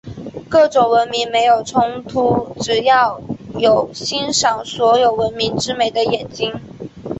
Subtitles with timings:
[0.49, 3.21] 各种文明本没有冲突，只是要
[3.59, 6.59] 有欣赏所有文明之美的眼睛。